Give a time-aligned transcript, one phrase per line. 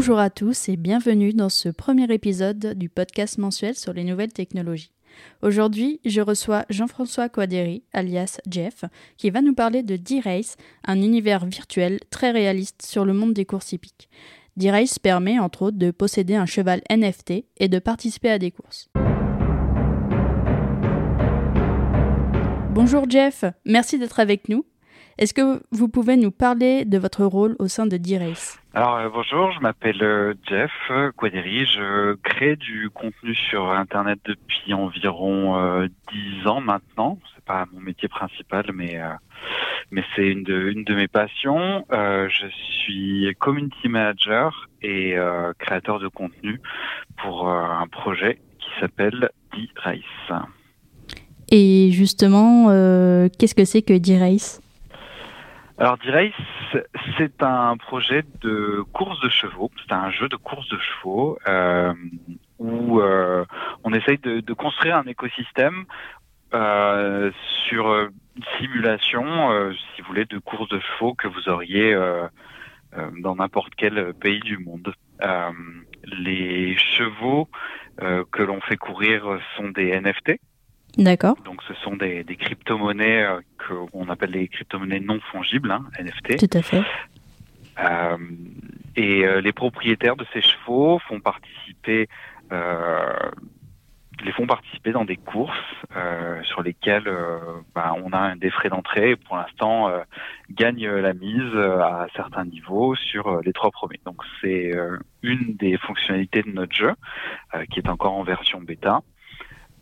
[0.00, 4.32] Bonjour à tous et bienvenue dans ce premier épisode du podcast mensuel sur les nouvelles
[4.32, 4.92] technologies.
[5.42, 8.86] Aujourd'hui, je reçois Jean-François Quadéry, alias Jeff,
[9.18, 13.44] qui va nous parler de D-Race, un univers virtuel très réaliste sur le monde des
[13.44, 14.08] courses hippiques.
[14.56, 18.88] D-Race permet entre autres de posséder un cheval NFT et de participer à des courses.
[22.70, 24.64] Bonjour Jeff, merci d'être avec nous.
[25.20, 29.10] Est-ce que vous pouvez nous parler de votre rôle au sein de D-Race Alors euh,
[29.12, 30.72] bonjour, je m'appelle euh, Jeff
[31.14, 37.18] Quadéry, je crée du contenu sur Internet depuis environ euh, 10 ans maintenant.
[37.34, 39.10] C'est pas mon métier principal, mais euh,
[39.90, 41.84] mais c'est une de, une de mes passions.
[41.90, 42.46] je
[42.82, 45.16] suis community manager et
[45.58, 46.62] créateur de contenu
[47.18, 50.42] pour un projet qui s'appelle D-Race.
[51.50, 52.68] Et justement,
[53.38, 54.62] qu'est-ce que c'est que D-Race
[55.80, 56.34] alors D-Race,
[57.16, 59.70] c'est un projet de course de chevaux.
[59.82, 61.94] C'est un jeu de course de chevaux euh,
[62.58, 63.46] où euh,
[63.82, 65.86] on essaye de, de, construire un écosystème
[66.52, 67.30] euh,
[67.66, 72.28] sur une simulation, euh, si vous voulez, de course de chevaux que vous auriez euh,
[72.98, 74.92] euh, dans n'importe quel pays du monde.
[76.04, 77.48] les chevaux
[77.96, 80.40] que l'on fait courir sont des NFT.
[80.98, 81.36] D'accord.
[81.44, 83.40] Donc ce sont des, des crypto-monnaies euh,
[83.92, 86.38] qu'on appelle les crypto-monnaies non fongibles, hein, NFT.
[86.38, 86.82] Tout à fait.
[87.78, 88.16] Euh,
[88.96, 92.08] et euh, les propriétaires de ces chevaux font participer,
[94.24, 95.56] les font participer dans des courses
[96.42, 97.08] sur lesquelles
[97.74, 99.88] bah, on a des frais d'entrée et pour l'instant
[100.50, 104.00] gagne la mise à certains niveaux sur les trois premiers.
[104.04, 104.72] Donc c'est
[105.22, 106.92] une des fonctionnalités de notre jeu
[107.70, 109.00] qui est encore en version bêta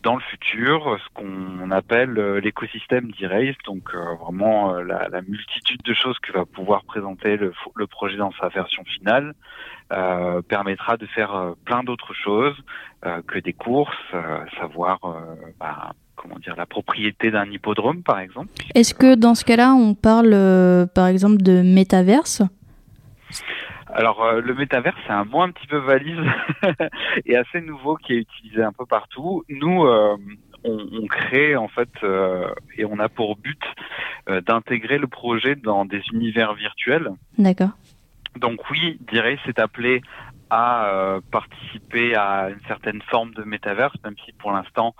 [0.03, 5.81] dans le futur ce qu'on appelle euh, l'écosystème d'e-race, donc euh, vraiment euh, la, multitude
[5.83, 7.53] de choses que va pouvoir présenter le,
[7.87, 9.33] projet dans sa version finale,
[10.47, 12.55] permettra de faire plein d'autres choses
[13.01, 13.97] que des courses,
[14.59, 14.99] savoir
[15.59, 18.49] bah, comment dire la propriété d'un hippodrome par exemple.
[18.75, 22.43] Est-ce que dans ce cas-là on parle par exemple de métaverse?
[23.93, 26.19] Alors euh, le métavers, c'est un mot un petit peu valise
[27.25, 29.43] et assez nouveau qui est utilisé un peu partout.
[29.49, 30.15] Nous, euh,
[30.63, 33.61] on, on, crée en fait euh, et on a pour but
[34.29, 37.09] euh, d'intégrer le projet dans des univers virtuels.
[37.37, 37.71] D'accord.
[38.35, 40.01] Donc oui, dirais c'est appelé
[40.49, 44.95] à euh, participer à une certaine forme de métaverse, même si pour l'instant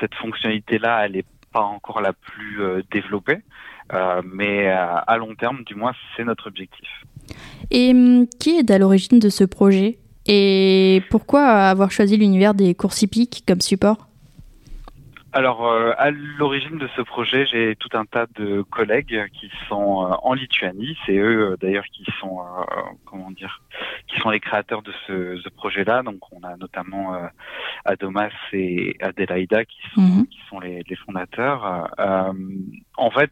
[0.00, 3.38] cette fonctionnalité-là, elle n'est pas encore la plus développée.
[4.24, 6.88] mais à long terme, du moins, c'est notre objectif.
[7.70, 9.98] Et hum, qui est à l'origine de ce projet?
[10.26, 14.06] Et pourquoi avoir choisi l'univers des courses hippiques comme support?
[15.32, 20.04] Alors, euh, à l'origine de ce projet, j'ai tout un tas de collègues qui sont
[20.04, 20.96] euh, en Lituanie.
[21.06, 22.40] C'est eux, euh, d'ailleurs, qui sont,
[23.04, 23.62] comment dire,
[24.08, 26.02] qui sont les créateurs de ce, ce projet-là.
[26.02, 27.16] Donc, on a notamment
[27.84, 30.26] Adomas et Adelaida qui sont, Mhm.
[30.26, 31.88] qui sont les, les fondateurs.
[32.96, 33.30] en fait,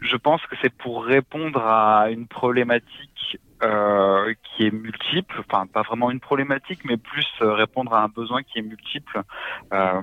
[0.00, 5.82] je pense que c'est pour répondre à une problématique euh, qui est multiple, enfin pas
[5.82, 9.22] vraiment une problématique, mais plus euh, répondre à un besoin qui est multiple,
[9.72, 10.02] euh,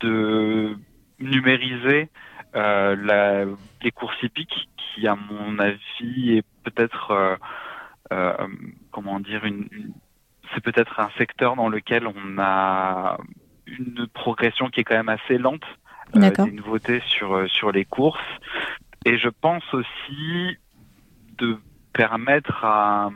[0.00, 0.76] de
[1.20, 2.10] numériser
[2.56, 3.44] euh, la,
[3.82, 7.36] les courses hippiques, qui à mon avis est peut-être, euh,
[8.12, 8.48] euh,
[8.90, 9.92] comment dire, une, une
[10.52, 13.16] c'est peut-être un secteur dans lequel on a
[13.66, 15.64] une progression qui est quand même assez lente,
[16.16, 18.20] euh, des nouveautés sur sur les courses.
[19.04, 20.56] Et je pense aussi
[21.38, 21.58] de
[21.92, 23.10] permettre à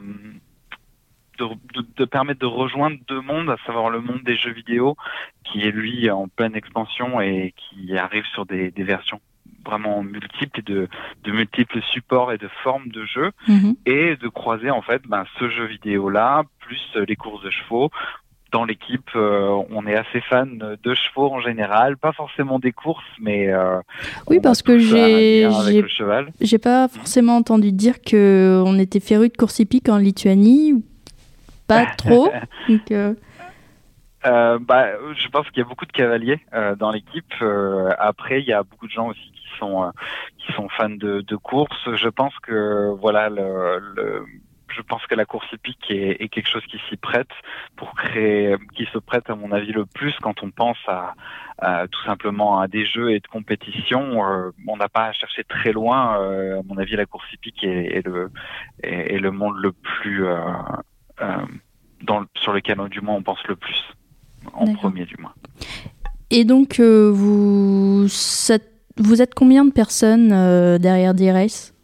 [1.39, 1.45] de,
[1.75, 4.97] de, de, permettre de rejoindre deux mondes, à savoir le monde des jeux vidéo,
[5.45, 9.21] qui est lui en pleine expansion et qui arrive sur des, des versions
[9.65, 10.89] vraiment multiples et de,
[11.25, 13.73] de, multiples supports et de formes de jeux, mmh.
[13.85, 17.91] et de croiser en fait ben, ce jeu vidéo là plus les courses de chevaux
[18.53, 23.05] dans l'équipe, euh, on est assez fan de chevaux en général, pas forcément des courses,
[23.21, 23.81] mais euh,
[24.29, 25.49] oui parce que j'ai
[26.41, 30.85] j'ai pas forcément entendu dire que on était féru de courses hippiques en Lituanie,
[31.67, 32.31] pas trop.
[32.69, 33.15] donc, euh...
[34.25, 36.41] Bah, je pense qu'il y a beaucoup de cavaliers
[36.81, 37.33] dans l'équipe.
[37.97, 39.93] Après, il y a beaucoup de gens aussi qui sont
[40.39, 41.95] qui sont fans de, de courses.
[41.95, 44.25] Je pense que voilà le, le
[44.69, 47.31] je pense que la course hippique est, est quelque chose qui s'y prête
[47.77, 51.15] pour créer, qui se prête à mon avis le plus quand on pense à,
[51.59, 54.25] à tout simplement à des jeux et de compétition.
[54.25, 56.21] Euh, on n'a pas à chercher très loin.
[56.21, 58.31] Euh, à mon avis, la course hippique est, est le
[58.83, 60.37] est, est, le monde le plus euh,
[62.03, 63.83] dans le, sur lequel du moins on pense le plus
[64.53, 65.35] en premier du moins.
[66.31, 68.07] Et donc vous
[68.99, 71.76] vous êtes combien de personnes derrière D-Race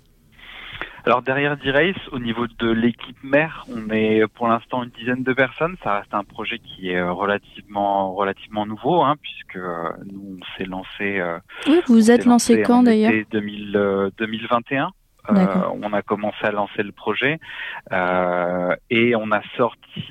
[1.04, 5.32] Alors derrière D-Race, au niveau de l'équipe mère, on est pour l'instant une dizaine de
[5.32, 5.76] personnes.
[5.82, 11.22] Ça reste un projet qui est relativement relativement nouveau, hein, puisque nous on s'est lancé.
[11.66, 14.93] oui, vous vous êtes lancé, quand d'ailleurs 2021.
[15.31, 15.46] Euh,
[15.81, 17.38] on a commencé à lancer le projet
[17.93, 20.05] euh, et on a sorti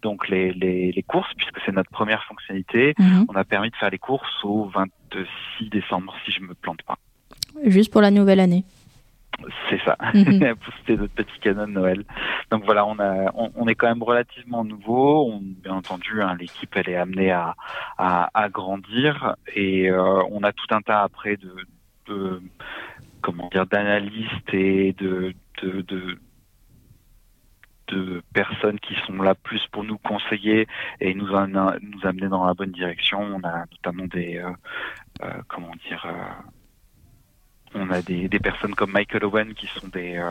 [0.00, 2.94] donc les, les, courses puisque c'est notre première fonctionnalité.
[2.98, 3.26] Mhm.
[3.28, 6.96] On a permis de faire les courses au 26 décembre si je me plante pas.
[7.64, 8.64] Juste pour la nouvelle année.
[9.68, 9.96] C'est ça.
[10.14, 10.54] Mhm.
[10.78, 12.04] C'était notre petit canon de Noël.
[12.50, 15.30] Donc voilà, on, a, on, est quand même relativement nouveau.
[15.30, 17.54] On, bien entendu, hein, l'équipe elle est amenée à,
[17.98, 21.54] à, grandir et euh, on a tout un tas après de,
[22.06, 22.42] de
[23.20, 26.18] comment dire d'analystes et de, de, de
[27.88, 30.66] de personnes qui sont là plus pour nous conseiller
[31.00, 33.20] et nous, nous amener dans la bonne direction.
[33.20, 34.50] On a notamment des euh,
[35.22, 36.12] euh, comment dire euh,
[37.74, 40.22] on a des, des, personnes comme Michael Owen qui sont des,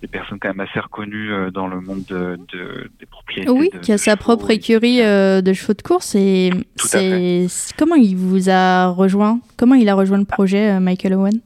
[0.00, 3.50] des personnes quand même assez reconnues dans le monde de, de des propriétés.
[3.50, 6.14] Oui, qui a sa propre écurie de chevaux de course.
[6.14, 7.46] Et c'est
[7.76, 11.40] comment il vous a rejoint Comment il a rejoint le projet, Michael Owen?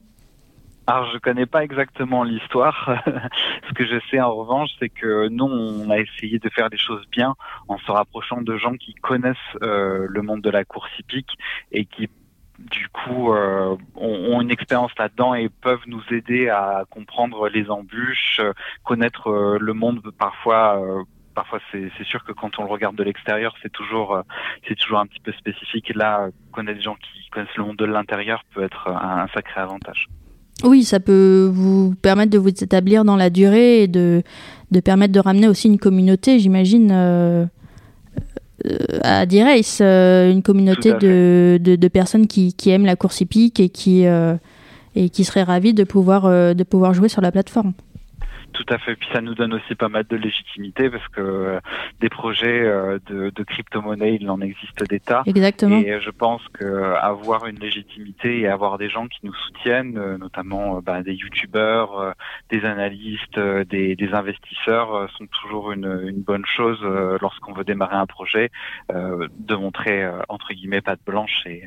[0.87, 3.03] Alors je connais pas exactement l'histoire.
[3.69, 6.77] Ce que je sais en revanche, c'est que nous on a essayé de faire des
[6.77, 7.35] choses bien
[7.69, 11.31] en se rapprochant de gens qui connaissent euh, le monde de la course hippique
[11.71, 12.11] et qui
[12.71, 18.41] du coup euh, ont, une expérience là-dedans et peuvent nous aider à comprendre les embûches,
[18.85, 20.81] connaître euh, le monde parfois
[21.35, 24.23] parfois c'est sûr que quand on le regarde de l'extérieur, c'est toujours
[24.69, 25.91] c'est toujours un petit peu spécifique.
[25.91, 29.61] Et là, connaître des gens qui connaissent le monde de l'intérieur peut être un, sacré
[29.61, 30.09] avantage.
[30.65, 34.23] Oui, ça peut vous permettre de vous établir dans la durée et de,
[34.85, 37.47] permettre de ramener aussi une communauté, j'imagine, euh, euh
[39.03, 43.69] à D-Race, euh, une communauté de, de, personnes qui, qui, aiment la course hippique et
[43.69, 44.35] qui, euh,
[44.95, 47.73] et qui seraient ravies de pouvoir, de pouvoir jouer sur la plateforme.
[48.65, 48.95] Tout à fait.
[48.95, 51.61] Puis ça nous donne aussi pas mal de légitimité parce que euh,
[52.01, 55.23] des projets euh, de, de crypto-monnaie, il en existe des tas.
[55.27, 55.79] Exactement.
[55.79, 60.17] Et je pense que avoir une légitimité et avoir des gens qui nous soutiennent, euh,
[60.17, 62.15] notamment bah, des youtubeurs,
[62.51, 66.81] des analystes, des, des, investisseurs, sont toujours une, une bonne chose
[67.21, 68.51] lorsqu'on veut démarrer un projet,
[68.91, 71.65] de montrer entre guillemets patte blanche et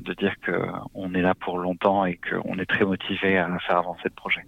[0.00, 0.52] de dire que
[0.94, 4.44] on est là pour longtemps et qu'on est très motivé à faire avancer le projet.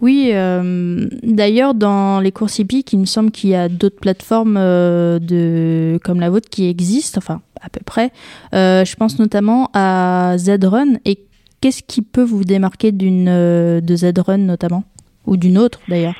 [0.00, 4.56] Oui, euh, d'ailleurs, dans les courses hippiques, il me semble qu'il y a d'autres plateformes
[4.56, 8.10] euh, de, comme la vôtre qui existent, enfin, à peu près.
[8.54, 10.94] Euh, je pense notamment à Zrun.
[11.04, 11.20] Et
[11.60, 14.84] qu'est-ce qui peut vous démarquer d'une de Zrun notamment?
[15.26, 16.14] Ou d'une autre d'ailleurs?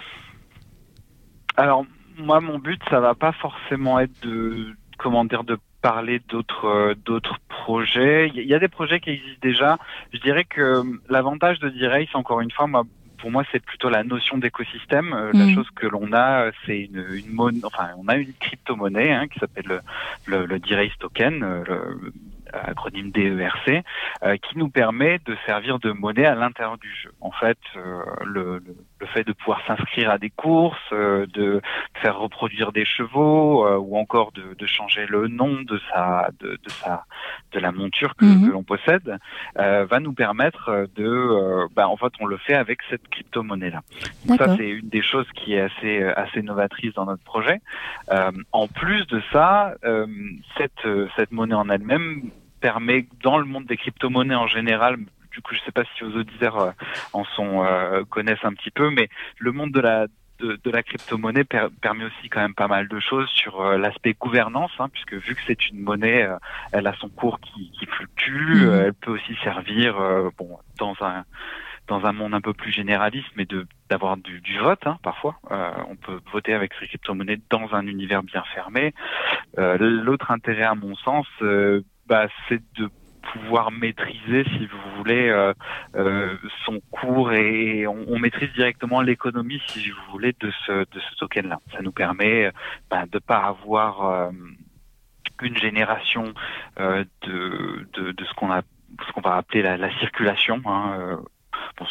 [1.56, 1.84] Alors,
[2.18, 4.68] moi, mon but, ça va pas forcément être de,
[4.98, 8.32] comment dire, de parler d'autres d'autres projets.
[8.34, 9.78] Il y a des projets qui existent déjà.
[10.14, 12.84] Je dirais que l'avantage de D-Race, encore une fois, moi,
[13.18, 15.12] pour moi, c'est plutôt la notion d'écosystème.
[15.12, 15.54] Euh, la mm.
[15.54, 19.38] chose que l'on a, c'est une, une monnaie, enfin, on a une crypto-monnaie hein, qui
[19.38, 19.80] s'appelle le,
[20.26, 22.12] le, le D-Race Token, euh, le,
[22.54, 23.82] acronyme DERC,
[24.22, 27.12] euh, qui nous permet de servir de monnaie à l'intérieur du jeu.
[27.20, 31.60] En fait, euh, le, le, fait de pouvoir s'inscrire à des courses, euh, de
[32.00, 36.70] faire reproduire des chevaux, ou encore de, de, changer le nom de sa, de, de
[36.70, 37.04] sa,
[37.52, 38.46] de la monture que, mhm.
[38.46, 39.18] que l'on possède,
[39.56, 43.82] va nous permettre de, bah, en fait, on le fait avec cette crypto-monnaie là.
[44.36, 47.60] ça, c'est une des choses qui est assez, assez novatrice dans notre projet.
[48.52, 49.74] en plus de ça,
[50.56, 52.30] cette, cette monnaie en elle-même
[52.60, 54.96] permet, dans le monde des crypto-monnaies en général,
[55.34, 56.70] du coup, je ne sais pas si vos auditeurs euh,
[57.12, 60.06] en sont euh, connaissent un petit peu, mais le monde de la
[60.40, 64.72] de, la crypto-monnaie permet aussi quand même pas mal de choses sur euh, l'aspect gouvernance,
[64.78, 66.28] hein, puisque vu que c'est une monnaie,
[66.72, 68.74] elle a son cours qui, qui fluctue, mmh.
[68.74, 69.94] elle peut aussi servir,
[70.36, 71.24] bon, dans un
[71.86, 75.36] dans un monde un peu plus généraliste, mais de d'avoir du, du, vote hein, parfois.
[75.88, 78.92] on peut voter avec ces crypto-monnaies dans un univers bien fermé.
[79.56, 81.26] L'autre intérêt, à mon sens,
[82.06, 82.90] bah, c'est de
[83.32, 85.52] pouvoir maîtriser, si vous voulez, euh,
[85.96, 91.16] euh, son cours et on, maîtrise directement l'économie, si vous voulez, de ce, de ce
[91.16, 91.58] token-là.
[91.72, 92.50] Ça nous permet
[92.90, 94.30] bah, de pas avoir euh,
[95.42, 96.32] une génération
[96.80, 98.62] euh, de, de, ce qu'on a
[99.06, 100.62] ce qu'on va appeler la, la circulation.
[100.66, 101.18] Hein,
[101.76, 101.86] bon,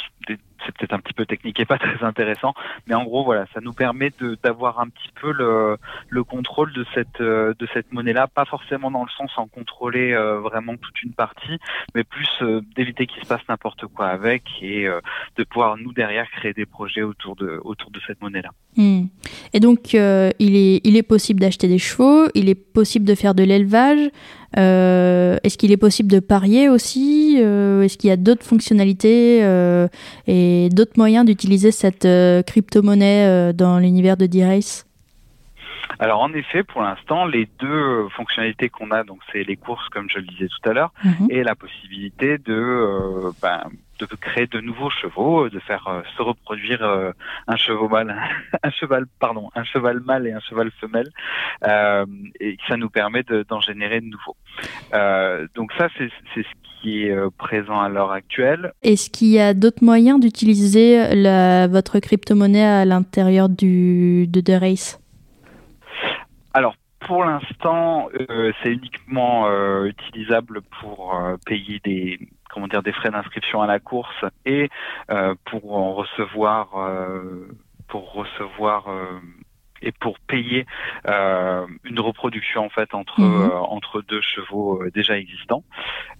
[0.93, 2.53] un petit peu technique et pas très intéressant,
[2.87, 4.11] mais en gros voilà, ça nous permet
[4.43, 5.77] d'avoir un petit peu le,
[6.09, 10.13] le contrôle de cette euh, de cette monnaie-là, pas forcément dans le sens en contrôler
[10.13, 11.59] euh, vraiment toute une partie,
[11.95, 14.87] mais plus euh, d'éviter qu'il se passe n'importe quoi avec et
[15.37, 18.49] de pouvoir nous derrière créer des projets autour de autour de cette monnaie-là.
[18.75, 19.05] Hmm.
[19.53, 23.35] Et donc il est il est possible d'acheter des chevaux, il est possible de faire
[23.35, 24.09] de l'élevage.
[24.55, 29.39] Est-ce qu'il est possible de parier aussi suffit Est-ce qu'il y a d'autres fonctionnalités
[30.27, 32.07] et d'autres moyens d'utiliser cette
[32.45, 34.85] crypto-monnaie dans l'univers de D-Race?
[35.99, 40.09] Alors en effet, pour l'instant, les deux fonctionnalités qu'on a, donc c'est les courses comme
[40.09, 41.27] je le disais tout à l'heure, mhm.
[41.29, 43.63] et la possibilité de, euh, ben,
[43.99, 47.11] de créer de nouveaux chevaux, de faire euh, se reproduire euh,
[47.47, 48.15] un cheval mâle,
[48.63, 51.09] un cheval pardon, un cheval mâle et un cheval femelle,
[52.39, 54.35] et ça nous permet d'en générer de nouveaux.
[55.55, 56.41] donc ça, c'est ce
[56.81, 58.73] qui est présent à l'heure actuelle.
[58.81, 60.97] Est-ce qu'il y a d'autres moyens d'utiliser
[61.67, 64.99] votre crypto-monnaie à l'intérieur du de The Race?
[66.53, 66.75] Alors,
[67.07, 72.19] pour l'instant, euh, c'est uniquement euh, utilisable pour euh, payer des
[72.53, 74.69] comment dire des frais d'inscription à la course et
[75.45, 76.69] pour en recevoir
[77.87, 78.85] pour recevoir
[79.81, 80.65] et pour payer
[81.05, 83.51] une reproduction en fait entre mhm.
[83.51, 85.63] entre deux chevaux déjà existants.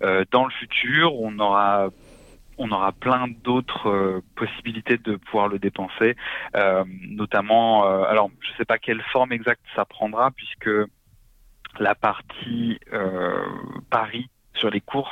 [0.02, 1.90] dans le futur, on aura
[2.58, 6.16] on aura plein d'autres euh, possibilités de pouvoir le dépenser,
[6.56, 10.70] euh, notamment, euh, alors je ne sais pas quelle forme exacte ça prendra, puisque
[11.80, 12.80] la partie
[13.90, 15.10] Paris sur les courses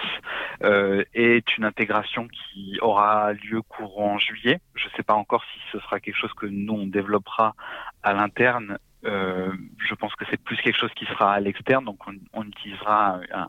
[0.61, 4.59] est une intégration qui aura lieu courant juillet.
[4.75, 7.55] Je ne sais pas encore si ce sera quelque chose que nous on développera
[8.03, 8.77] à l'interne.
[9.03, 11.99] je pense que c'est plus quelque chose qui sera à l'externe, donc
[12.33, 13.47] on, utilisera un,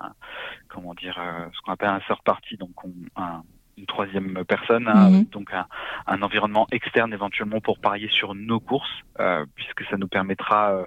[0.68, 1.20] comment dire,
[1.52, 3.42] ce qu'on appelle un third party, donc on, un,
[3.76, 5.25] une troisième personne, hein, mhm.
[5.26, 5.66] donc un,
[6.06, 10.84] un, environnement externe éventuellement pour parier sur nos courses, euh, puisque ça nous permettra euh,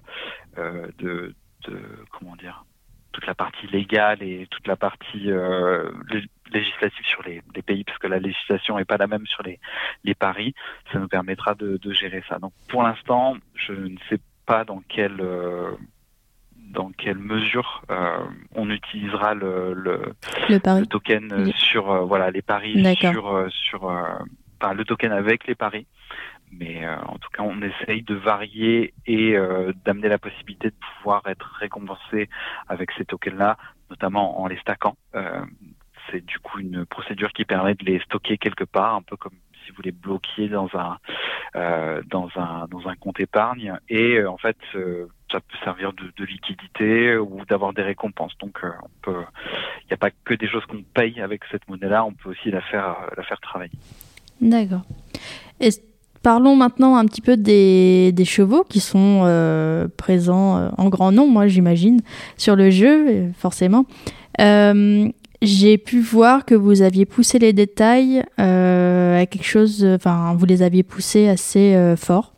[0.57, 1.35] euh, de,
[1.67, 1.79] de,
[2.11, 2.65] comment dire,
[3.15, 5.89] toute la partie légale et toute la partie euh,
[6.51, 9.59] législative sur les, les, pays, parce que la législation n'est pas la même sur les,
[10.03, 10.53] les paris,
[10.91, 12.39] ça nous permettra de, de gérer ça.
[12.39, 15.21] Donc pour l'instant, je ne sais pas dans quel
[16.71, 18.17] dans quelle mesure euh,
[18.53, 20.13] on utilisera le, le,
[20.85, 25.87] token sur euh, voilà les paris sur euh, sur enfin, le token avec les paris
[26.51, 29.35] mais en tout cas on essaye de varier et
[29.85, 32.29] d'amener la possibilité de pouvoir être récompensé
[32.67, 33.57] avec ces tokens là
[33.89, 34.95] notamment en les stackant
[36.11, 39.33] c'est du coup une procédure qui permet de les stocker quelque part un peu comme
[39.65, 40.97] si vous les bloquiez dans un
[42.07, 44.57] dans un dans un compte épargne et en fait
[45.31, 48.37] ça peut servir de, liquidité ou d'avoir des récompenses.
[48.39, 48.71] Donc, euh,
[49.81, 52.51] il n'y a pas que des choses qu'on paye avec cette monnaie-là, on peut aussi
[52.51, 53.77] la faire, la faire travailler.
[54.39, 54.83] D'accord.
[56.25, 61.31] Parlons maintenant un petit peu des, chevaux qui sont euh, présents euh, en grand nombre,
[61.31, 62.01] moi j'imagine,
[62.35, 63.85] sur le jeu, forcément.
[64.39, 70.63] j'ai pu voir que vous aviez poussé les détails à quelque chose, enfin, vous les
[70.63, 72.35] aviez poussés assez fort.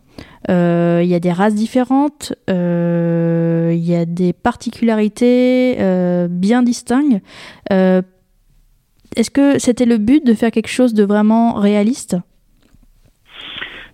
[0.50, 6.64] Euh, il y a des races différentes, euh, il y a des particularités euh, bien
[6.64, 7.22] distinctes.
[9.16, 12.18] Est-ce que c'était le but de faire quelque chose de vraiment réaliste?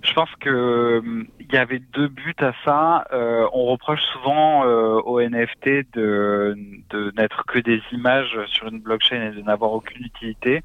[0.03, 1.01] Je pense que
[1.39, 3.05] il y avait deux buts à ça.
[3.11, 6.55] on reproche souvent euh, aux NFT de,
[6.89, 10.61] de n'être que des images sur une blockchain et de n'avoir aucune utilité.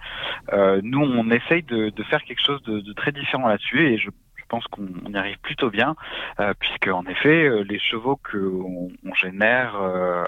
[0.83, 4.11] nous, on essaye de, de, faire quelque chose de, de très différent là-dessus et je
[4.49, 5.95] pense qu'on y arrive plutôt bien,
[6.41, 10.25] euh, puisque en effet, euh, les chevaux que on, génère, euh,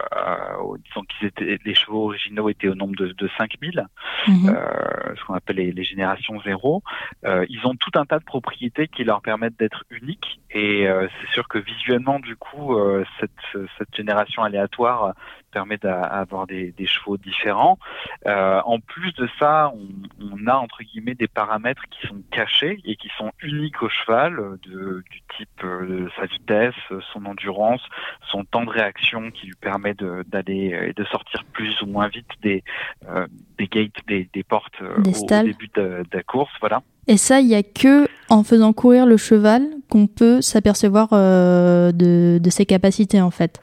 [0.84, 3.86] disons qu'ils étaient, les chevaux originaux étaient au nombre de, de 5000,
[4.26, 4.48] mhm.
[4.48, 6.82] euh, ce qu'on appelle les, les, générations zéro.
[7.24, 11.46] ils ont tout un tas de propriétés qui leur permettent d'être uniques, et c'est sûr
[11.48, 12.76] que visuellement, du coup,
[13.18, 15.14] cette, cette génération aléatoire
[15.50, 17.78] permet d'avoir des, des, chevaux différents.
[18.26, 19.88] Euh, en plus de ça, on,
[20.32, 24.58] on, a entre guillemets des paramètres qui sont cachés et qui sont uniques au cheval,
[24.62, 26.74] de, du type euh, sa vitesse,
[27.12, 27.82] son endurance,
[28.30, 32.30] son temps de réaction qui lui permet d'aller et de sortir plus ou moins vite
[32.42, 32.62] des,
[33.08, 33.26] euh,
[33.58, 36.52] des gates, des, des portes euh, au, début de, de, la course.
[36.60, 36.82] Voilà.
[37.06, 42.38] Et ça, il n'y a que en faisant courir le cheval qu'on peut s'apercevoir de,
[42.38, 43.60] de ses capacités en fait.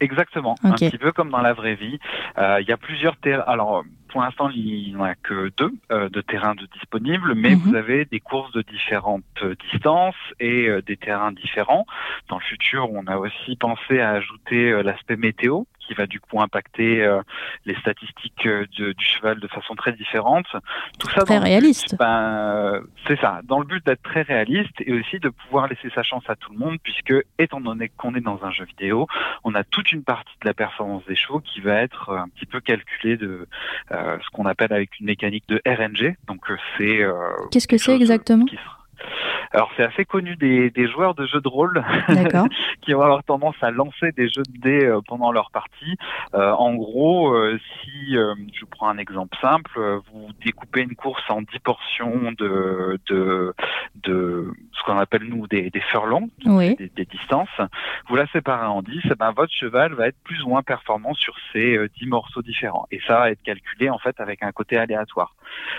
[0.00, 1.98] Exactement, un petit peu comme dans la vraie vie.
[2.38, 3.44] Euh, il y a plusieurs terrains.
[3.48, 7.56] Alors, pour l'instant, il n'y en a que deux euh, de terrains de disponibles, mais
[7.56, 7.58] mhm.
[7.58, 9.24] vous avez des courses de différentes
[9.72, 11.84] distances et euh, des terrains différents.
[12.28, 16.40] Dans le futur, on a aussi pensé à ajouter l'aspect météo, qui va du coup
[16.40, 17.22] impacter euh,
[17.64, 20.46] les statistiques euh, du cheval de façon très différente.
[20.98, 21.96] Tout ça très réaliste.
[21.98, 26.02] Ben, c'est ça, dans le but d'être très réaliste et aussi de pouvoir laisser sa
[26.02, 29.06] chance à tout le monde, puisque étant donné qu'on est dans un jeu vidéo,
[29.44, 32.28] on a toute une partie de la performance des chevaux qui va être euh, un
[32.28, 33.48] petit peu calculée de
[33.90, 36.16] ce qu'on appelle avec une mécanique de RNG.
[36.26, 37.00] Donc c'est
[37.50, 38.44] qu'est-ce que c'est exactement?
[39.52, 41.82] Alors c'est assez connu des, des, joueurs de jeux de rôle
[42.82, 45.96] qui vont avoir tendance à lancer des jeux de dés euh, pendant leur partie.
[46.34, 51.42] Euh, en gros, euh, si je prends un exemple simple, vous découpez une course en
[51.42, 53.54] 10 portions de, de,
[54.02, 57.48] de ce qu'on appelle nous des, des furlongs, des, des, distances,
[58.08, 61.14] vous la séparez en 10, et ben votre cheval va être plus ou moins performant
[61.14, 62.86] sur ces 10 morceaux différents.
[62.90, 65.34] Et ça va être calculé en fait avec un côté aléatoire.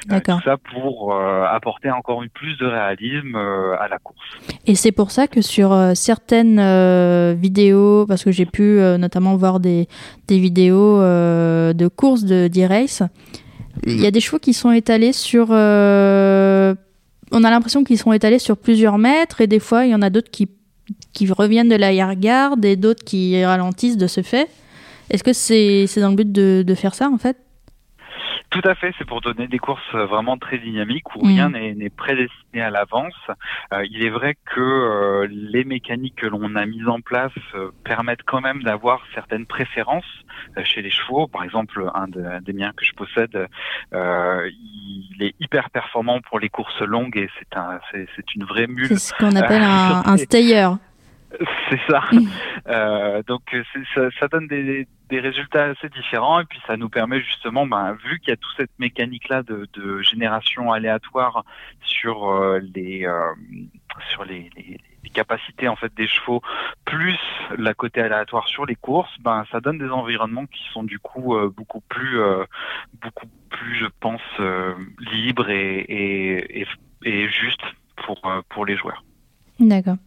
[0.09, 3.38] tout ça pour apporter encore une plus de réalisme
[3.79, 4.17] à la course.
[4.65, 8.97] Et c'est pour ça que sur euh, certaines euh, vidéos, parce que j'ai pu euh,
[8.97, 9.87] notamment voir des,
[10.27, 13.03] des vidéos de courses de D-Race,
[13.85, 15.51] il y a des chevaux qui sont étalés sur...
[15.51, 16.75] on a
[17.31, 20.31] l'impression qu'ils sont étalés sur plusieurs mètres et des fois il y en a d'autres
[20.31, 20.49] qui,
[21.13, 24.49] qui reviennent de l'arrière-garde et d'autres qui ralentissent de ce fait.
[25.09, 27.37] Est-ce que c'est dans le but de, de faire ça en fait?
[28.50, 31.74] Tout à fait, c'est pour donner des courses vraiment très dynamiques où rien mm.
[31.77, 33.13] n'est prédestiné à l'avance.
[33.74, 37.72] Euh, il est vrai que euh, les mécaniques que l'on a mises en place euh,
[37.84, 40.06] permettent quand même d'avoir certaines préférences
[40.63, 41.27] chez les chevaux.
[41.27, 43.48] Par exemple, un, des miens que je possède,
[43.94, 48.88] il est hyper performant pour les courses longues et c'est un, c'est une vraie mule.
[48.88, 50.70] C'est ce qu'on appelle un, un stayer.
[51.69, 52.03] C'est ça.
[52.12, 52.27] Mm.
[52.67, 53.55] Euh, donc
[53.93, 57.98] ça, ça, donne des, des, résultats assez différents et puis ça nous permet justement, ben,
[58.03, 61.45] vu qu'il y a toute cette mécanique là de, de génération aléatoire
[61.81, 63.33] sur euh, les euh,
[64.12, 64.79] sur les, les,
[65.12, 66.39] capacités en fait des chevaux
[66.86, 67.17] plus
[67.57, 71.36] la côté aléatoire sur les courses, ben ça donne des environnements qui sont du coup
[71.57, 72.19] beaucoup plus
[73.01, 74.21] beaucoup plus je pense
[75.12, 76.67] libres et, et, et,
[77.05, 79.03] et justes pour pour les joueurs.
[79.59, 79.98] D'accord.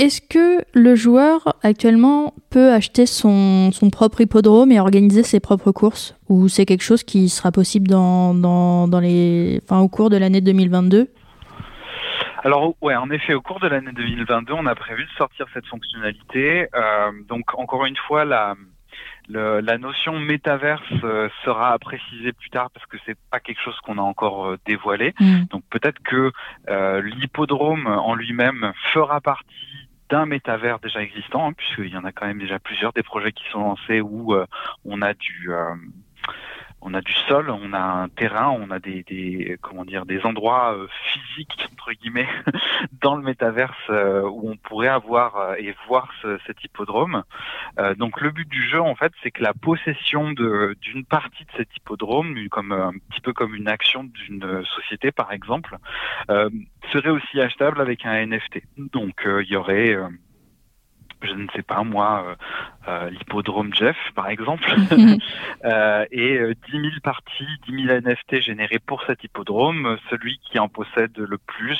[0.00, 6.16] Est-ce que le joueur actuellement peut acheter son, propre hippodrome et organiser ses propres courses?
[6.30, 10.40] Ou c'est quelque chose qui sera possible dans, dans, les, enfin, au cours de l'année
[10.40, 11.08] 2022
[12.42, 15.66] alors ouais, en effet, au cours de l'année 2022, on a prévu de sortir cette
[15.66, 16.68] fonctionnalité.
[16.74, 18.54] Euh, donc encore une fois, la,
[19.28, 23.98] la notion métaverse euh, sera précisée plus tard parce que c'est pas quelque chose qu'on
[23.98, 25.12] a encore euh, dévoilé.
[25.20, 25.44] Mm.
[25.50, 26.32] Donc peut-être que
[27.02, 29.70] l'hippodrome en lui-même fera partie
[30.10, 33.32] d'un métavers déjà existant, hein, puisqu'il y en a quand même déjà plusieurs des projets
[33.32, 34.46] qui sont lancés où euh,
[34.84, 35.74] on a du euh,
[36.82, 40.24] on a du sol, on a un terrain, on a des, des comment dire des
[40.24, 42.28] endroits euh, physiques entre guillemets
[43.02, 47.22] dans le métaverse euh, où on pourrait avoir euh, et voir ce, cet hippodrome.
[47.98, 51.50] donc le but du jeu en fait, c'est que la possession de d'une partie de
[51.56, 55.76] cet hippodrome, comme un petit peu comme une action d'une société par exemple,
[56.92, 58.62] serait aussi achetable avec un NFT.
[58.76, 59.96] Donc il y aurait
[61.22, 62.34] je ne sais pas moi, euh,
[62.88, 64.64] euh, l'hippodrome Jeff par exemple,
[65.64, 66.38] euh, et
[66.70, 69.98] 10 000 parties, 10 000 NFT générés pour cet hippodrome.
[70.10, 71.78] Celui qui en possède le plus,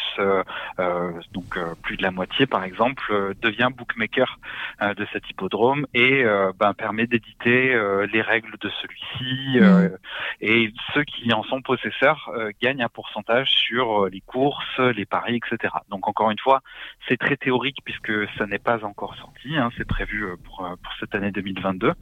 [1.32, 4.38] donc plus de la moitié par exemple, devient bookmaker
[4.80, 6.24] de cet hippodrome et
[6.58, 7.78] ben, permet d'éditer
[8.12, 9.58] les règles de celui-ci.
[9.60, 9.96] Mm.
[10.40, 12.30] et ceux qui en sont possesseurs
[12.62, 15.74] gagnent un pourcentage sur les courses, les paris, etc.
[15.88, 16.62] Donc encore une fois,
[17.08, 20.70] c'est très théorique puisque ça n'est pas encore sorti Hein, c'est prévu euh, pour, euh,
[20.82, 21.92] pour, cette année 2022.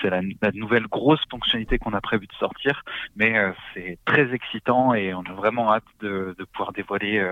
[0.00, 0.20] C'est la,
[0.52, 2.82] nouvelle grosse fonctionnalité qu'on a prévu de sortir,
[3.16, 7.24] mais euh, c'est très excitant et on a vraiment hâte de, de pouvoir dévoiler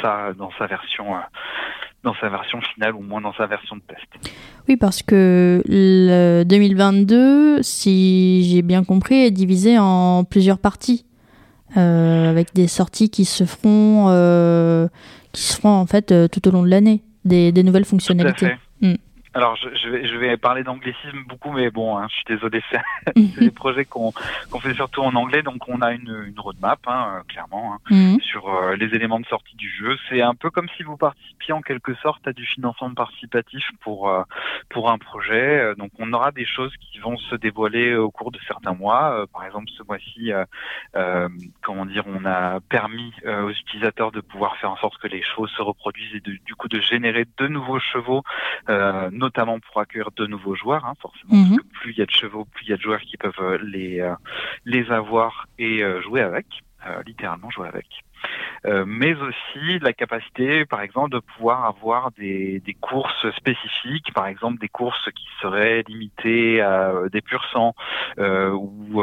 [0.00, 1.16] ça dans sa version
[2.04, 4.32] dans sa version finale ou moins dans sa version de test.
[4.68, 11.04] Oui, parce que le 2022, si j'ai bien compris, est divisé en plusieurs parties,
[11.76, 14.86] euh, avec des sorties qui se feront, euh,
[15.32, 18.52] qui se feront en fait tout au long de l'année, des, des, nouvelles fonctionnalités.
[18.80, 19.07] Mm.
[19.34, 22.62] Alors, je, je, vais, je vais parler d'anglicisme beaucoup, mais bon, hein, je suis désolé,
[22.70, 22.80] c'est
[23.40, 24.12] des projets qu'on
[24.60, 28.20] fait surtout en anglais, donc on a une, une roadmap, hein, euh, clairement, hein, mm.
[28.20, 29.96] sur euh, les éléments de sortie du jeu.
[30.08, 34.08] C'est un peu comme si vous participiez en quelque sorte à du financement participatif pour
[34.08, 34.22] euh,
[34.70, 35.74] pour un projet.
[35.76, 39.26] Donc, on aura des choses qui vont se dévoiler au cours de certains mois.
[39.32, 40.30] par exemple, ce mois-ci,
[41.62, 45.46] comment dire, on a permis aux utilisateurs de pouvoir faire en sorte que les chevaux
[45.46, 48.22] se reproduisent et de, du coup de générer de nouveaux chevaux,
[49.18, 51.30] notamment pour accueillir de nouveaux joueurs, hein, forcément.
[51.30, 51.58] Parce mhm.
[51.58, 53.34] que plus il y a de chevaux, plus il y a de joueurs qui peuvent
[53.40, 54.14] euh, les euh,
[54.64, 56.46] les avoir et euh, jouer avec,
[57.06, 57.86] littéralement jouer avec.
[58.86, 64.58] mais aussi la capacité, par exemple, de pouvoir avoir des, des courses spécifiques, par exemple
[64.58, 67.74] des courses qui seraient limitées à des purs sang
[68.16, 69.02] ou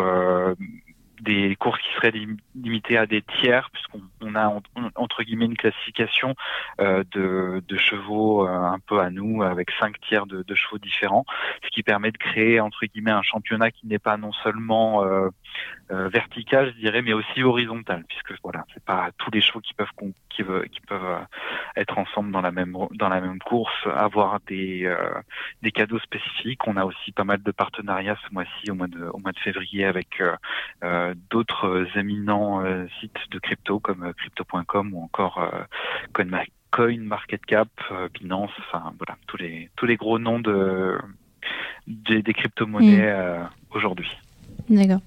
[1.21, 2.13] des courses qui seraient
[2.55, 4.47] limitées à des tiers, puisqu'on a
[4.95, 6.35] entre guillemets une classification
[6.79, 11.25] euh, de, chevaux euh, un peu à nous, avec cinq tiers de, de, chevaux différents,
[11.63, 15.03] ce qui permet de créer entre guillemets un championnat qui n'est pas non seulement
[15.91, 19.73] euh, verticale, je dirais, mais aussi horizontale, puisque voilà, c'est pas tous les chevaux qui
[19.73, 19.87] peuvent
[20.29, 21.19] qui, qui peuvent
[21.75, 24.93] être ensemble dans la même dans la même course, avoir des
[25.61, 26.67] des cadeaux spécifiques.
[26.67, 29.39] On a aussi pas mal de partenariats ce mois-ci, au mois de au mois de
[29.39, 30.21] février, avec
[31.29, 32.63] d'autres éminents
[32.99, 35.49] sites de crypto comme crypto.com ou encore
[36.71, 37.69] CoinMarketCap,
[38.13, 40.97] Binance, enfin voilà, tous les tous les gros noms de
[41.87, 43.15] des, crypto-monnaies mm.
[43.15, 44.09] euh, aujourd'hui.
[44.69, 45.01] D'accord.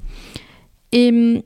[0.92, 1.42] Et hum,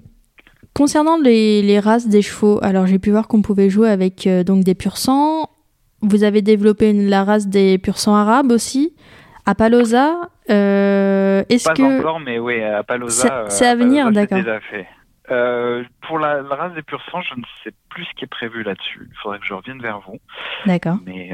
[0.74, 4.64] concernant les, races des chevaux, alors j'ai pu voir qu'on pouvait jouer avec euh, donc
[4.64, 5.48] des pur sang.
[6.00, 8.94] Vous avez développé la race des pur sang arabes aussi.
[9.44, 14.38] À Palosa, euh, est-ce que pas encore, mais oui, à Palosa, c'est à venir, d'accord.
[16.06, 19.08] pour la, race des pur sang, je ne sais plus ce qui est prévu là-dessus.
[19.10, 20.18] Il faudrait que je revienne vers vous.
[20.66, 20.98] D'accord.
[21.04, 21.30] Mais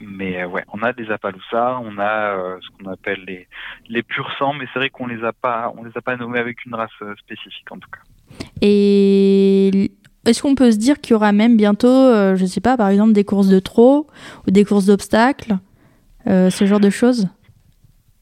[0.00, 3.46] mais euh, ouais, on a des Appaloosa, on a euh, ce qu'on appelle les
[3.88, 6.38] les purs sang, mais c'est vrai qu'on les a pas on les a pas nommés
[6.38, 8.00] avec une race euh, spécifique en tout cas.
[8.60, 9.92] Et
[10.26, 11.88] est-ce qu'on peut se dire qu'il y aura même bientôt,
[12.34, 14.08] je sais pas, par exemple des courses de trot
[14.46, 15.56] ou des courses d'obstacles,
[16.26, 17.28] ce genre de choses?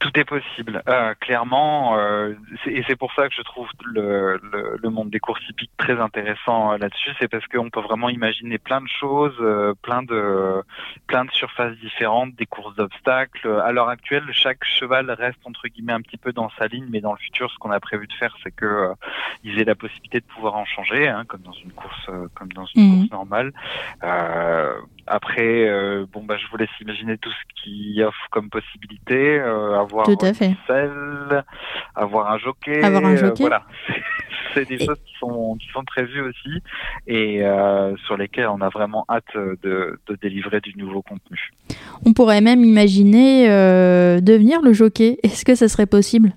[0.05, 2.35] Tout est possible, euh, clairement, euh,
[2.67, 5.99] et c'est pour ça que je trouve le, le, le, monde des courses hippiques très
[5.99, 10.61] intéressant euh, là-dessus, c'est parce qu'on peut vraiment imaginer plein de choses, euh, plein de
[11.07, 13.47] plein de surfaces différentes, des courses d'obstacles.
[13.65, 17.01] À l'heure actuelle, chaque cheval reste entre guillemets un petit peu dans sa ligne, mais
[17.01, 18.91] dans le futur, ce qu'on a prévu de faire, c'est que
[19.43, 22.67] ils aient la possibilité de pouvoir en changer, hein, comme dans une course comme dans
[22.75, 22.99] une mmh.
[22.99, 23.53] course normale.
[25.07, 25.69] Après,
[26.11, 29.39] bon bah, je vous laisse imaginer tout ce qui offre comme possibilité.
[29.39, 30.55] avoir tout à fait.
[31.95, 32.83] avoir un jockey.
[32.83, 33.43] Avoir un euh, jockey.
[33.43, 33.63] voilà.
[34.53, 36.61] c'est des choses qui sont, qui sont prévues aussi
[37.07, 41.51] et euh, sur lesquelles on a vraiment hâte de, de, délivrer du nouveau contenu.
[42.05, 45.17] On pourrait même imaginer euh, devenir le jockey.
[45.23, 46.33] Est-ce que ça serait possible?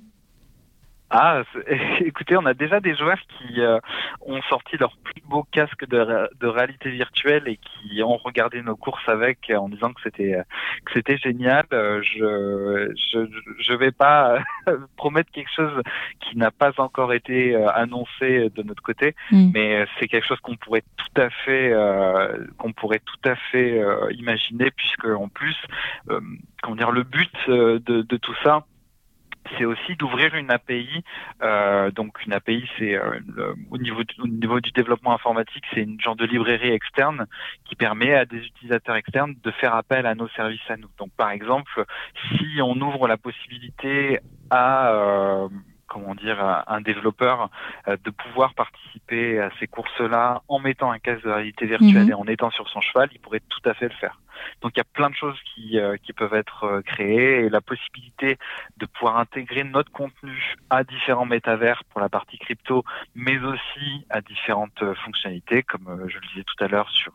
[1.11, 1.43] Ah,
[2.01, 3.79] écoutez, on a déjà des joueurs qui euh,
[4.21, 8.77] ont sorti leur plus beau casque de, de, réalité virtuelle et qui ont regardé nos
[8.77, 10.39] courses avec en disant que c'était
[10.85, 11.65] que c'était génial.
[11.73, 13.27] Euh, je, je
[13.59, 14.39] je vais pas
[14.97, 15.83] promettre quelque chose
[16.21, 19.51] qui n'a pas encore été euh, annoncé de notre côté, mm.
[19.55, 21.73] mais c'est quelque chose qu'on pourrait tout à fait
[22.59, 25.57] qu'on pourrait tout à fait imaginer puisque en plus,
[26.63, 28.65] comment dire, le but de, de tout ça
[29.57, 31.05] c'est aussi d'ouvrir une API.
[31.43, 33.21] Euh, donc une API, c'est euh,
[33.71, 37.27] au niveau du, au niveau du développement informatique, c'est une genre de librairie externe
[37.65, 40.89] qui permet à des utilisateurs externes de faire appel à nos services à nous.
[40.99, 41.85] Donc par exemple,
[42.37, 44.19] si on ouvre la possibilité
[44.51, 45.49] à euh,
[45.89, 47.51] comment dire, un développeur
[47.89, 52.11] euh, de pouvoir participer à ces courses-là en mettant un casque de réalité virtuelle mhm.
[52.11, 54.21] et en étant sur son cheval, il pourrait tout à fait le faire.
[54.63, 57.49] Donc il y a plein de choses qui, euh, qui peuvent être euh, créées et
[57.49, 58.39] la possibilité
[58.77, 64.21] de pouvoir intégrer notre contenu à différents métavers pour la partie crypto, mais aussi à
[64.21, 67.13] différentes fonctionnalités, comme je le disais tout à l'heure sur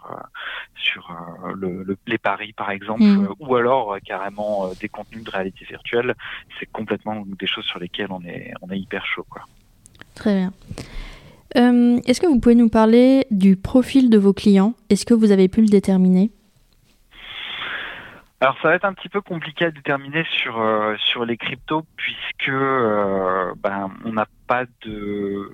[0.76, 1.16] sur
[1.56, 3.34] le, les paris par exemple, mhm.
[3.40, 6.16] ou alors carrément des contenus de réalité virtuelle.
[6.60, 9.26] C'est complètement des choses sur lesquelles on est on est hyper chaud.
[9.30, 9.44] Quoi.
[10.16, 10.54] Très bien.
[11.56, 14.74] Euh, est-ce que vous pouvez nous parler du profil de vos clients?
[14.90, 16.32] Est-ce que vous avez pu le déterminer?
[18.44, 21.86] Alors ça va être un petit peu compliqué à déterminer sur euh, sur les cryptos
[21.96, 25.50] puisque euh, ben, on n'a pas de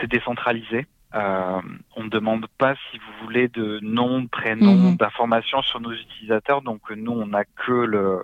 [0.00, 0.86] c'est décentralisé.
[1.12, 4.96] on ne demande pas si vous voulez de nom, prénom, mhm.
[4.96, 6.62] d'informations sur nos utilisateurs.
[6.62, 8.22] Donc nous on n'a que le euh,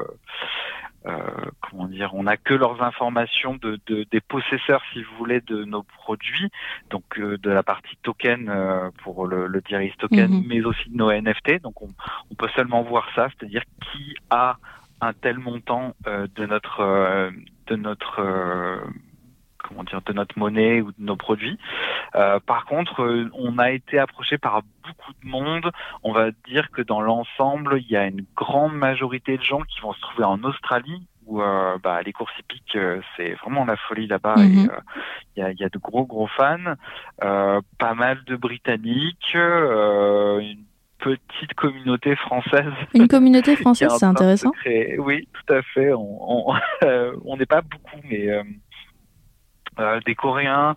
[1.60, 5.64] comment dire, on n'a que leurs informations de, de, des possesseurs, si vous voulez, de
[5.64, 6.50] nos produits,
[6.90, 9.62] donc euh, de la partie token euh, pour le, le
[9.98, 10.44] token, mhm.
[10.46, 11.62] mais aussi de nos NFT.
[11.62, 11.90] Donc on,
[12.30, 14.58] on peut seulement voir ça, c'est-à-dire qui a
[15.00, 17.30] un tel montant de notre
[17.68, 18.20] de notre
[19.68, 21.58] comment dire, de notre monnaie ou de nos produits.
[22.14, 25.70] Euh, par contre, euh, on a été approché par beaucoup de monde.
[26.02, 29.80] On va dire que dans l'ensemble, il y a une grande majorité de gens qui
[29.80, 32.78] vont se trouver en Australie où euh, bah, les courses hippiques,
[33.16, 34.36] c'est vraiment la folie là-bas.
[34.36, 34.70] mhm.
[35.36, 36.74] Il y, a, y, a, de gros gros fans,
[37.20, 40.64] pas mal de Britanniques, une
[40.98, 42.72] petite communauté française.
[42.94, 44.52] Une communauté française, c'est intéressant.
[44.98, 45.92] Oui, tout à fait.
[45.92, 46.56] On
[47.36, 48.26] n'est pas beaucoup, mais
[49.78, 50.76] euh, des Coréens,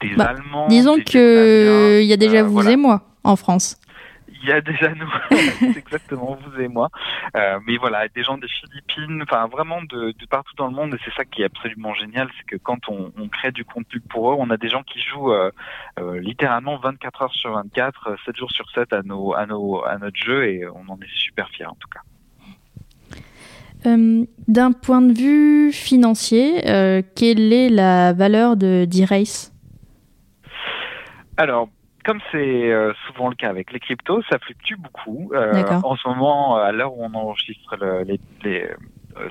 [0.00, 0.68] des bah, Allemands.
[0.68, 3.80] Disons qu'il y a déjà euh, vous et moi en France.
[4.42, 5.10] Il y a déjà nous,
[5.58, 6.90] c'est exactement vous et moi.
[7.36, 10.94] Euh, mais voilà, des gens des Philippines, enfin vraiment de, de, partout dans le monde.
[10.94, 14.00] Et c'est ça qui est absolument génial, c'est que quand on, on, crée du contenu
[14.00, 15.50] pour eux, on a des gens qui jouent euh,
[15.98, 19.98] euh, littéralement 24 heures sur 24, 7 jours sur 7 à, nos, à, nos, à
[19.98, 22.00] notre jeu et on en est super fiers en tout cas.
[23.84, 26.62] D'un point de vue financier,
[27.14, 29.52] quelle est la valeur de D-Race?
[31.36, 31.68] Alors,
[32.04, 32.72] comme c'est
[33.06, 35.30] souvent le cas avec les cryptos, ça fluctue beaucoup.
[35.34, 38.74] en ce moment, à l'heure où on enregistre les, euh,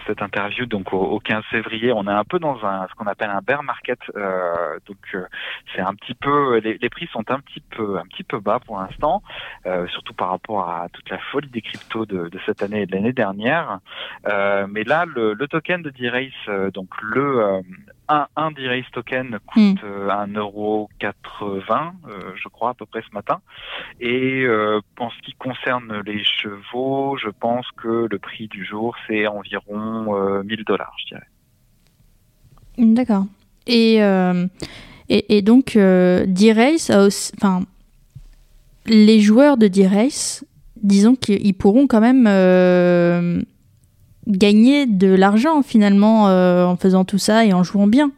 [0.05, 3.29] cette interview donc au, 15 février, on est un peu dans un ce qu'on appelle
[3.29, 3.99] un bear market.
[4.15, 5.25] Euh, donc euh,
[5.73, 8.59] c'est un petit peu les, les, prix sont un petit peu un petit peu bas
[8.59, 9.21] pour l'instant,
[9.65, 12.85] euh, surtout par rapport à toute la folie des cryptos de, de cette année et
[12.85, 13.79] de l'année dernière.
[14.27, 17.61] Euh, mais là, le, le token de D-Race, donc le
[18.09, 20.35] un, un D-Race token coûte mm.
[20.35, 21.91] 1,80€,
[22.35, 23.41] je crois à peu près ce matin.
[23.99, 24.45] Et
[24.99, 30.43] en ce qui concerne les chevaux, je pense que le prix du jour c'est environ
[30.43, 31.27] 1000 euh, dollars, je dirais.
[32.77, 33.25] D'accord.
[33.65, 34.47] Et, euh,
[35.09, 37.63] et, et, donc, euh, D-Race enfin,
[38.85, 40.45] les joueurs de D-Race,
[40.81, 42.25] disons qu'ils pourront quand même
[44.27, 48.11] gagner de l'argent finalement en faisant tout ça et en jouant bien.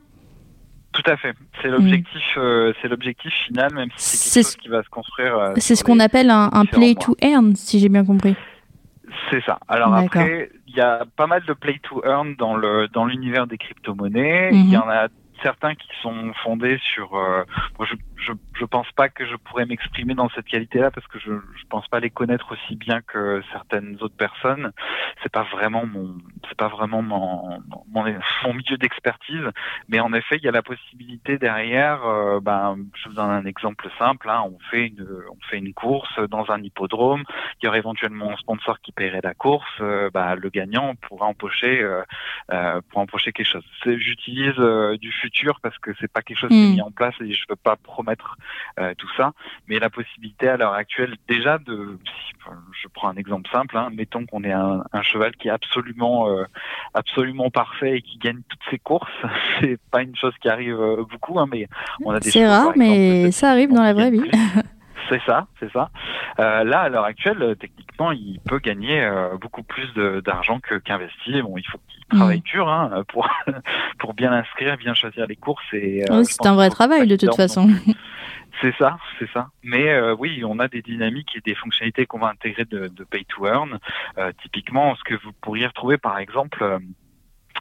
[0.92, 1.36] Tout à fait.
[1.62, 2.74] C'est l'objectif, mm.
[2.82, 5.54] c'est l'objectif final, même si c'est quelque chose qui va se construire.
[5.58, 8.36] c'est ce qu'on appelle un, un play to earn, si j'ai bien compris.
[9.30, 9.60] C'est ça.
[9.68, 13.48] Alors après, il y a pas mal de play to earn dans le dans l'univers
[13.48, 14.50] des crypto-monnaies.
[14.52, 14.84] Il y mhm.
[14.84, 15.08] en a
[15.42, 17.16] certains qui sont fondés sur.
[17.16, 17.44] Euh,
[17.80, 21.32] je, je, je pense pas que je pourrais m'exprimer dans cette qualité-là parce que je
[21.32, 24.72] je pense pas les connaître aussi bien que certaines autres personnes.
[25.24, 28.06] C'est pas vraiment mon c'est pas vraiment mon mon,
[28.44, 29.46] mon milieu d'expertise.
[29.88, 32.06] Mais en effet, il y a la possibilité derrière.
[32.06, 34.30] Euh, ben, je vous donne un exemple simple.
[34.30, 37.24] Hein, on fait une on fait une course dans un hippodrome.
[37.62, 39.70] Il y aurait éventuellement un sponsor qui paierait la course.
[39.82, 42.02] Euh, ben, le gagnant pourra empocher euh,
[42.52, 43.66] euh pour empocher quelque chose.
[43.86, 44.56] J'utilise
[45.00, 46.74] du futur parce que c'est pas quelque chose qui est hmm.
[46.74, 48.09] mis en place et je veux pas promettre
[48.80, 49.34] euh, tout ça.
[49.68, 51.98] Mais la possibilité à l'heure actuelle, déjà de,
[52.82, 56.46] je prends un exemple simple, hein, mettons qu'on ait un, cheval qui est absolument, euh,
[56.94, 59.12] absolument parfait et qui gagne toutes ses courses.
[59.60, 61.68] c'est pas une chose qui arrive euh, beaucoup, hein, mais
[62.04, 62.32] on a des.
[62.32, 64.24] C'est rare, mais ça arrive dans la vraie vie.
[65.10, 65.90] C'est ça, c'est ça.
[66.40, 69.92] Euh, là, à l'heure actuelle, techniquement, il peut gagner euh, beaucoup plus
[70.24, 71.44] d'argent que qu'investir.
[71.44, 72.52] Bon, il faut qu'il travaille mmh.
[72.52, 73.28] dur hein, pour
[74.00, 75.64] pour bien inscrire, bien choisir les courses.
[75.74, 77.70] Et euh, c'est un vrai travail de toute façon.
[78.62, 79.48] C'est ça, c'est ça.
[79.64, 83.04] Mais euh, oui, on a des dynamiques et des fonctionnalités qu'on va intégrer de, de
[83.06, 83.80] pay to earn.
[84.18, 86.80] Euh, typiquement, ce que vous pourriez retrouver, par exemple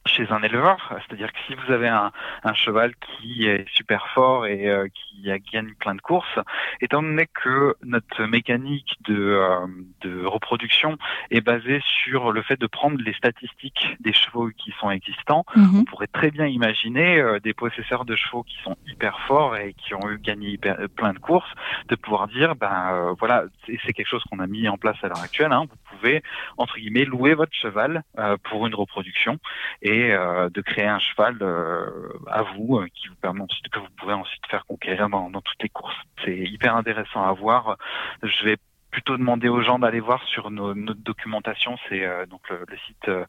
[0.06, 2.12] chez un éleveur, c'est-à-dire que si vous avez un,
[2.44, 6.38] un, cheval qui est super fort et euh, qui gagne plein de courses,
[6.80, 9.66] étant donné que notre mécanique de, euh,
[10.00, 10.96] de, reproduction
[11.30, 15.80] est basée sur le fait de prendre les statistiques des chevaux qui sont existants, mhm.
[15.80, 19.74] on pourrait très bien imaginer euh, des possesseurs de chevaux qui sont hyper forts et
[19.74, 21.52] qui ont eu gagné hyper, plein de courses,
[21.88, 25.22] de pouvoir dire, ben voilà, c'est quelque chose qu'on a mis en place à l'heure
[25.22, 26.22] actuelle, hein, vous pouvez
[26.56, 28.02] entre guillemets louer votre cheval
[28.44, 29.38] pour une reproduction
[29.82, 31.90] et euh, de créer un cheval euh,
[32.26, 35.40] à vous euh, qui vous permet ensuite que vous pouvez ensuite faire conquérir dans, dans
[35.40, 35.96] toutes les courses.
[36.24, 37.76] C'est hyper intéressant à voir.
[38.22, 38.56] Je vais
[38.90, 43.08] plutôt demander aux gens d'aller voir sur nos, notre documentation, c'est euh, donc le, site
[43.08, 43.24] euh,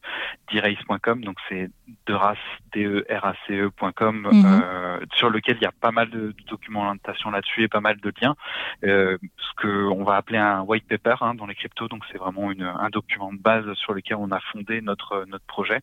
[0.50, 1.70] dirace.com, donc c'est
[2.06, 2.38] derace,
[2.72, 4.44] d e r a c e.com, mhm.
[4.44, 8.12] euh, sur lequel il y a pas mal de, documentation là-dessus et pas mal de
[8.20, 8.34] liens,
[8.84, 12.18] euh, ce que on va appeler un white paper hein, dans les cryptos, donc c'est
[12.18, 15.80] vraiment une, un document de base sur lequel on a fondé notre notre projet.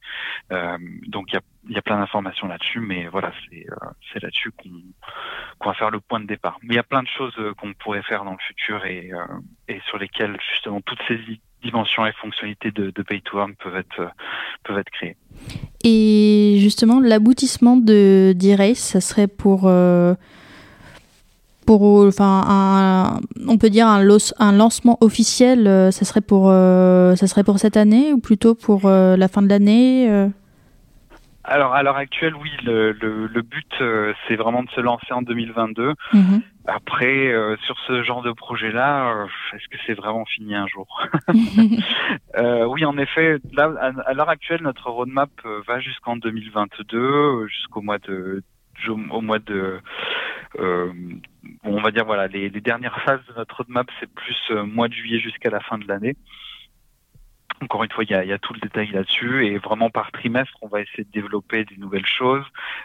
[0.51, 4.19] Euh, donc il y a il y a plein d'informations là-dessus, mais voilà, c'est euh,
[4.21, 6.57] là-dessus qu'on va faire le point de départ.
[6.63, 9.11] Mais il y a plein de choses euh, qu'on pourrait faire dans le futur et,
[9.11, 11.19] euh, sur lesquelles justement toutes ces
[11.63, 14.11] dimensions et fonctionnalités de, Pay to Earn peuvent être,
[14.91, 15.17] créées.
[15.83, 19.69] Et justement, l'aboutissement de d'e-race, ça serait pour
[21.65, 24.07] pour enfin un, on peut dire un,
[24.39, 29.27] un lancement officiel ça serait pour ça serait pour cette année ou plutôt pour la
[29.27, 30.29] fin de l'année
[31.47, 35.11] alors à l'heure actuelle, oui, le, le, le but euh, c'est vraiment de se lancer
[35.11, 35.93] en 2022.
[36.13, 36.41] Mhm.
[36.67, 40.87] Après, euh, sur ce genre de projet-là, euh, est-ce que c'est vraiment fini un jour
[42.67, 43.71] Oui, en effet, là
[44.05, 45.29] à, l'heure actuelle, notre roadmap
[45.67, 48.43] va jusqu'en 2022, jusqu'au mois de
[49.09, 49.79] au mois de
[51.63, 54.93] on va dire voilà les, les, dernières phases de notre roadmap c'est plus mois de
[54.93, 56.15] juillet jusqu'à la fin de l'année
[57.61, 59.89] encore une fois, il y a, il y a tout le détail là-dessus et vraiment
[59.89, 62.43] par trimestre, on va essayer de développer des nouvelles choses.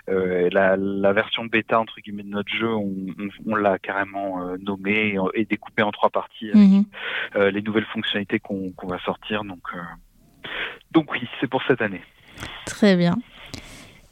[0.09, 2.93] Euh, la, la, version bêta entre guillemets de notre jeu, on,
[3.47, 6.85] on, l'a carrément euh, nommée et, et, découpée en trois parties avec mhm.
[7.37, 9.45] euh, les nouvelles fonctionnalités qu'on va sortir.
[9.45, 9.63] Donc,
[10.91, 12.03] donc oui, c'est pour cette année.
[12.67, 13.17] Très bien.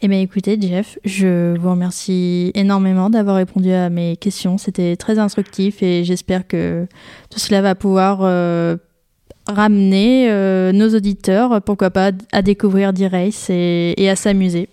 [0.03, 4.57] Eh bien écoutez Jeff, je vous remercie énormément d'avoir répondu à mes questions.
[4.57, 6.87] C'était très instructif et j'espère que
[7.31, 8.79] tout cela va pouvoir euh,
[9.55, 10.31] ramener
[10.73, 14.69] nos auditeurs, pourquoi pas, à découvrir D-Race et à s'amuser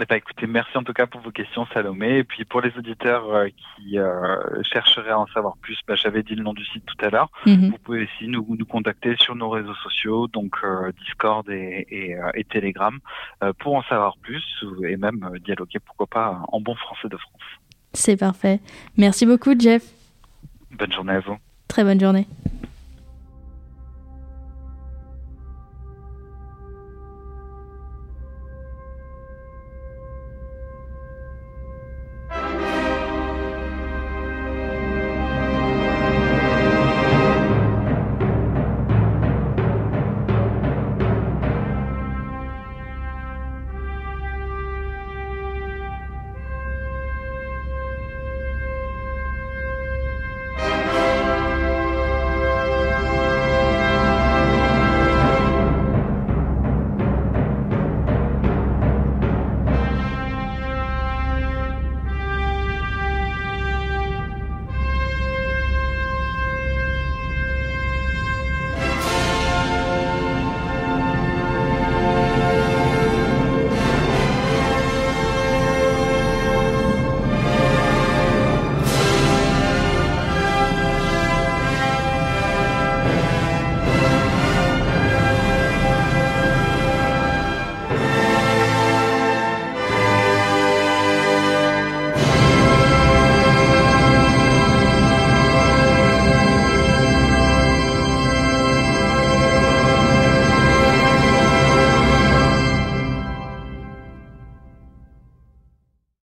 [0.00, 2.18] eh ben, écoutez, merci en tout cas pour vos questions, Salomé.
[2.18, 6.24] Et puis pour les auditeurs euh, qui euh, chercheraient à en savoir plus, bah, j'avais
[6.24, 7.30] dit le nom du site tout à l'heure.
[7.46, 7.70] Mhm.
[7.70, 12.16] Vous pouvez aussi nous, nous, contacter sur nos réseaux sociaux, donc euh, Discord et, et,
[12.34, 12.98] et Telegram,
[13.60, 14.42] pour en savoir plus
[14.86, 17.42] et même dialoguer, pourquoi pas, en bon français de France.
[17.92, 18.60] C'est parfait.
[18.96, 19.84] Merci beaucoup, Jeff.
[20.72, 21.36] Bonne journée à vous.
[21.68, 22.26] Très bonne journée.